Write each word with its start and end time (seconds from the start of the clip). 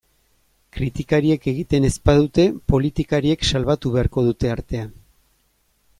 Kritikariek 0.77 1.45
egiten 1.51 1.85
ez 1.91 1.93
badute, 2.11 2.47
politikariek 2.73 3.45
salbatu 3.53 3.95
beharko 3.97 4.25
dute 4.31 4.55
artea. 4.59 4.89